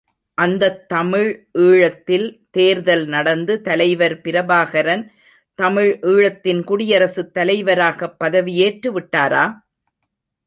[0.37, 1.47] அந்தத் தமிழ்
[1.53, 5.03] ஈழத்தில் தேர்தல் நடந்து, தலைவர் பிரபாகரன்
[5.59, 9.45] தமிழ் ஈழத்தின் குடியரசுத் தலைவராகப் பதவியேற்று விட்டாரா?